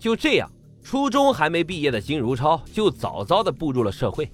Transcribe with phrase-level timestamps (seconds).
[0.00, 0.50] 就这样，
[0.82, 4.28] 初中还没毕业的金如超就早早的步入了社会。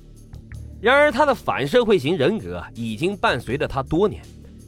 [0.81, 4.23] 然而，他的反社会型人格已经伴随着他多年，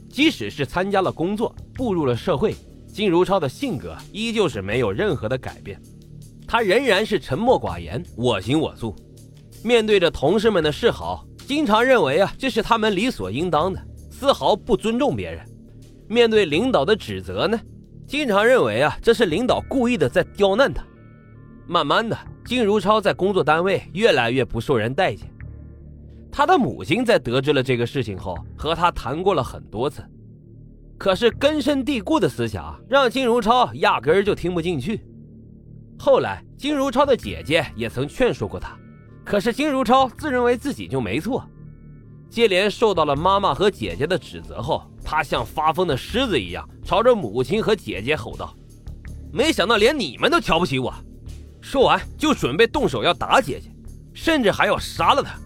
[0.09, 2.53] 即使是参加了工作，步入了社会，
[2.91, 5.81] 金如超的性格依旧是没有任何的改变。
[6.45, 8.93] 他仍然是沉默寡言，我行我素。
[9.63, 13.79] 面对着同事们的示好，经常认为啊这是他们理所应当的，
[14.11, 15.45] 丝毫不尊重别人。
[16.09, 17.57] 面对领导的指责呢，
[18.07, 20.83] 经常认为啊这是领导故意的在刁难他。
[21.69, 25.31] 慢慢的，金如超在工作单位越来越不受人待见。
[26.31, 30.03] 他的母亲在得知了这个事情后，和他谈过了很多次，
[30.97, 34.99] 可是根深蒂固的思想让金如超压根儿就听不进去。
[35.99, 38.75] 后来，金如超的姐姐也曾劝说过他，
[39.23, 41.47] 可是金如超自认为自己就没错。
[42.31, 48.55] 接连受到了妈妈和姐姐的指责后，他像发疯的狮子一样，朝着母亲和姐姐吼道
[49.31, 50.91] ：“没想到连你们都瞧不起我！”
[51.69, 53.69] 说完就准备动手要打姐姐，
[54.11, 55.37] 甚至还要杀了她。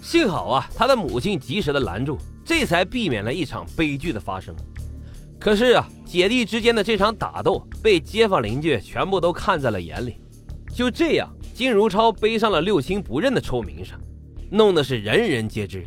[0.00, 4.54] 幸好啊，他的母亲及时的拦住，这才避免了一场悲剧的发生。
[5.36, 10.18] 可是啊，姐弟之间的这场打斗被街坊邻居全部都看在了眼里。
[10.72, 13.98] 就这样，金如超背上了六亲不认的臭名声，
[14.52, 15.84] 弄得是人人皆知。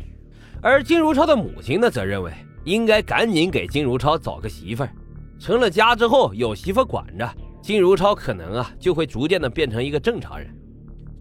[0.60, 2.30] 而金如超的母亲呢，则认为
[2.64, 4.92] 应该赶紧给金如超找个媳妇儿，
[5.38, 7.26] 成了家之后有媳妇管着，
[7.62, 10.52] 金如超可能啊就会逐渐的变成一个正常人。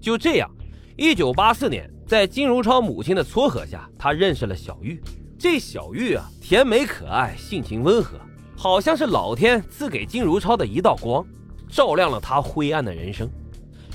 [0.01, 0.49] 就这样，
[0.97, 1.89] 一九八四年。
[2.07, 5.01] 在金如超母亲的撮合下，他认识了小玉。
[5.39, 8.19] 这小玉啊，甜美可爱，性情温和，
[8.57, 11.25] 好像是老天赐给金如超的一道光，
[11.69, 13.29] 照亮了他灰暗的人生。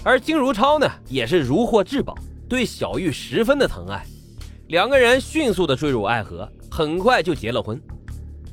[0.03, 2.15] 而金如超呢，也是如获至宝，
[2.49, 4.03] 对小玉十分的疼爱。
[4.69, 7.79] 两个人迅速的坠入爱河，很快就结了婚。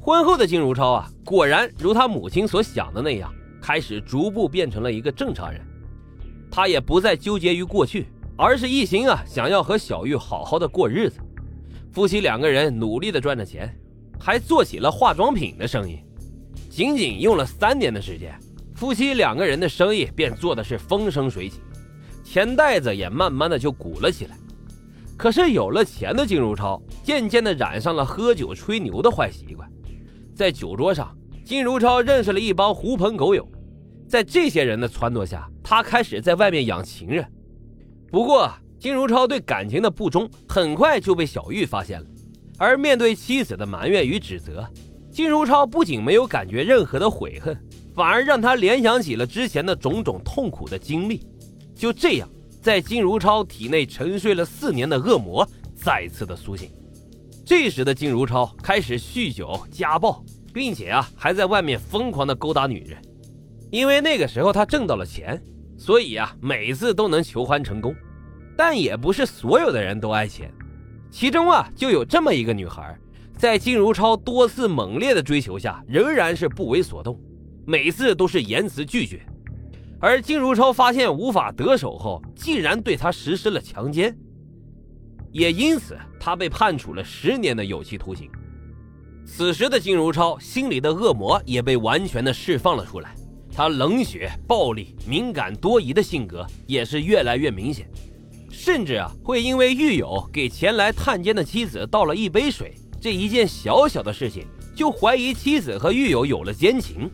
[0.02, 3.34] 婚后的金如超啊，果然如他母亲所想的那样，
[3.64, 5.62] 开始逐步变成了一个正常人。
[6.52, 8.08] 他也不再纠结于过去。
[8.36, 11.20] 而是一心啊，想要和小玉好好的过日子。
[11.92, 13.72] 夫妻两个人努力的赚着钱，
[14.20, 16.00] 还做起了化妆品的生意。
[16.68, 18.36] 仅仅用了三年的时间，
[18.74, 21.60] 夫妻两个人的生意便做的是风生水起，
[22.24, 24.36] 钱袋子也慢慢的就鼓了起来。
[25.16, 29.72] 可是有了钱的金如超，渐渐的染上了喝酒吹牛的坏习惯。
[30.34, 33.48] 在酒桌上，金如超认识了一帮狐朋狗友，
[34.14, 37.26] 在这些人的撺掇下，他开始在外面养情人。
[38.12, 38.48] 不过，
[38.78, 42.06] 金如超对感情的不忠很快就被小玉发现了。
[42.60, 44.70] 而面对妻子的埋怨与指责，
[45.12, 47.58] 金如超不仅没有感觉任何的悔恨，
[47.96, 51.26] 反而让他联想起了之前的种种痛苦的经历。
[51.74, 52.30] 就这样，
[52.62, 55.44] 在金如超体内沉睡了四年的恶魔
[55.76, 56.70] 再次的苏醒。
[57.44, 63.02] 这时的金如超开始酗酒、家暴，并且啊，还在外面疯狂的勾搭女人。
[63.74, 65.42] 因为那个时候他挣到了钱。
[65.76, 67.94] 所以啊，每次都能求欢成功，
[68.56, 70.54] 但也不是所有的人都爱钱。
[71.10, 72.96] 其中啊，就有这么一个女孩，
[73.36, 77.20] 在金如超多次猛烈的追求下，仍然是不为所动，
[77.66, 79.26] 每次都是言辞拒绝。
[80.00, 84.16] 而金如超发现无法得手后，竟然对她实施了强奸，
[85.32, 88.30] 也因此他被判处了十年的有期徒刑。
[89.26, 93.16] 此时的金如超心里的恶魔也被完全的释放了出来。
[93.56, 97.88] 他冷血、暴力、敏感、多疑的性格也是越来越明显，
[98.50, 107.10] 甚至啊，会因为狱友给前来探监的妻子倒了一杯水这一件小小的事情，就怀疑妻子和狱友有了奸情。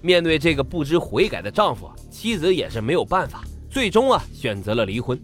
[0.00, 5.20] 面对这个不知悔改的丈夫，妻子也是没有办法，最终啊，选择了离婚。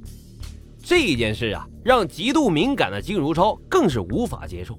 [0.83, 4.79] 这一件事啊，让极度敏感的金如超更是无法接受，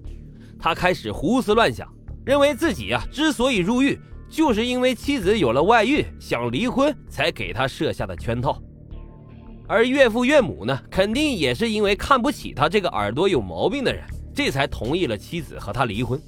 [0.60, 1.92] 他开始胡思乱想，
[2.26, 4.00] 认为自己啊，之所以入狱。
[4.36, 8.62] 就是因为妻子有了外遇，想离婚才给他设下的圈套，
[9.66, 14.04] 而岳父岳母呢，肯定也是因为看不起他这个耳朵有毛病的人，
[14.34, 16.22] 这才同意了妻子和他离婚。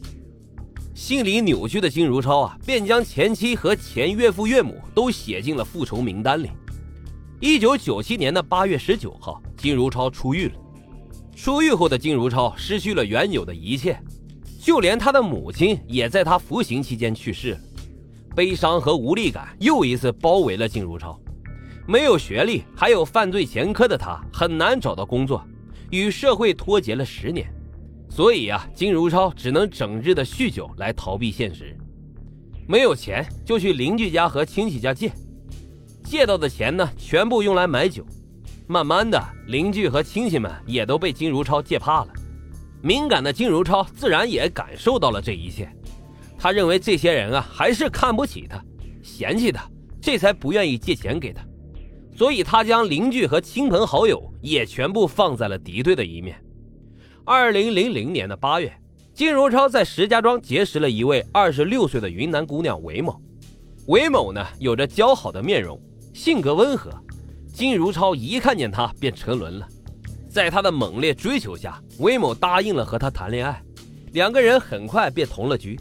[0.96, 6.50] 心理扭曲的金如超啊，便将前妻和前岳父岳母都写进了复仇名单里。
[7.42, 10.54] 一九九七年的八月十九号，金如超出狱了。
[11.36, 14.00] 出狱后的金如超失去了原有的一切，
[14.62, 17.60] 就连他的母亲也在他服刑期间去世了。
[18.38, 21.20] 悲伤和无力感又一次包围了金如超。
[21.88, 25.44] 没有学历，还有犯罪前科的他，很难找到工作，
[25.90, 27.52] 与社会脱节了十年。
[28.12, 31.76] 所以啊，金如超只能整日的酗酒来逃避现实。
[32.68, 35.12] 没有钱，就去邻居家和亲戚家借，
[36.04, 38.06] 借到的钱呢，全部用来买酒。
[38.68, 42.10] 慢慢的，邻居和亲戚们也都被金如超借怕了。
[42.84, 45.68] 敏感的金如超自然也感受到了这一切。
[46.38, 48.64] 他认为这些人啊，还是看不起他，
[49.02, 49.70] 嫌弃他，
[50.00, 51.44] 这才不愿意借钱给他。
[52.16, 56.40] 所以他将邻居和亲朋好友也全部放在了敌对的一面。
[57.26, 58.72] 二零零零年的八月，
[59.14, 63.22] 金如超在石家庄结识了一位二十六岁的云南姑娘韦某。
[63.88, 65.80] 韦某呢，有着姣好的面容，
[66.14, 66.92] 性格温和。
[67.54, 69.68] 金如超一看见她便沉沦了，
[70.30, 73.62] 在他的猛烈追求下，韦某答应了和他谈恋爱，
[74.14, 75.80] 两个人很快便同了居。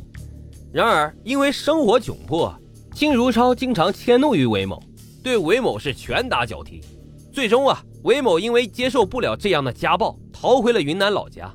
[0.72, 2.54] 然而，因为生活窘迫，
[2.92, 4.82] 金如超经常迁怒于韦某。
[5.22, 6.80] 对韦某是拳打脚踢，
[7.32, 11.52] 最终啊，韦某因为接受不了这样的家暴，逃回了云南老家。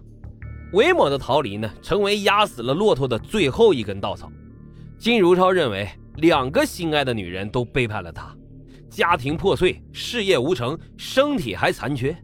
[0.74, 4.30] 韦某的逃离呢，成为压死了骆驼的最后一根稻草。
[4.98, 5.88] 金如超认为，
[6.18, 8.36] 两个心爱的女人都背叛了他，
[8.90, 12.16] 家庭破碎，事业无成，身体还残缺。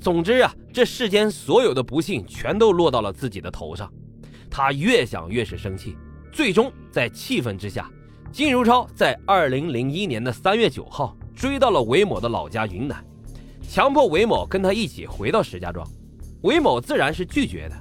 [0.00, 3.92] 总之啊，这世间所有的不幸全都落到了自己的头上。
[4.50, 5.96] 他越想越是生气，
[6.34, 7.88] 最终在气愤之下。
[8.32, 13.02] 金如超在二零零一年的三月九号追到了韦某的老家云南，
[13.70, 15.88] 强迫韦某跟他一起回到石家庄。
[16.42, 17.76] 韦某自然是拒绝的，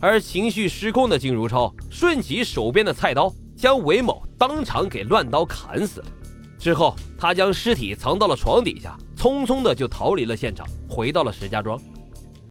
[0.00, 6.06] 而情绪失控的金如超顺起手边的菜刀，将韦某当场给乱刀砍死了。
[6.58, 11.80] 之后，他将尸体藏到了床底下，匆匆的就逃离了现场，回到了石家庄。